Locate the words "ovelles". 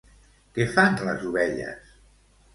1.33-1.95